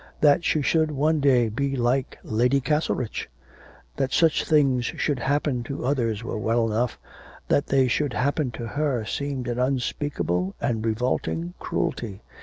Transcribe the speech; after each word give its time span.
That 0.21 0.43
she 0.43 0.63
should 0.63 0.89
one 0.89 1.19
day 1.19 1.47
be 1.47 1.75
like 1.75 2.17
Lady 2.23 2.59
Castlerich! 2.59 3.29
That 3.97 4.11
such 4.11 4.43
things 4.43 4.83
should 4.83 5.19
happen 5.19 5.61
to 5.65 5.85
others 5.85 6.23
were 6.23 6.39
well 6.39 6.65
enough; 6.65 6.97
that 7.49 7.67
they 7.67 7.87
should 7.87 8.13
happen 8.13 8.49
to 8.53 8.65
her 8.65 9.05
seemed 9.05 9.47
an 9.47 9.59
unspeakable 9.59 10.55
and 10.59 10.83
revolting 10.83 11.53
cruelty. 11.59 12.23